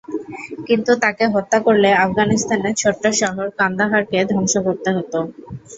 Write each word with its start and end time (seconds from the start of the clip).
কিন্তু 0.67 0.91
তাঁকে 1.03 1.25
হত্যা 1.33 1.57
করলে 1.65 1.89
আফগানিস্তানের 2.05 2.73
ছোট্ট 2.81 3.03
শহর 3.21 3.45
কান্দাহারকে 3.59 4.17
ধ্বংস 4.31 4.53
করতে 4.67 4.89
হতো। 4.97 5.19